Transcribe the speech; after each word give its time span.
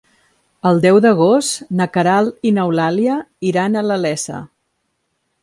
El 0.69 0.79
deu 0.85 0.95
d'agost 1.05 1.67
na 1.81 1.87
Queralt 1.97 2.49
i 2.49 2.55
n'Eulàlia 2.57 3.19
iran 3.53 3.79
a 3.79 3.85
la 3.93 4.01
Iessa. 4.09 4.43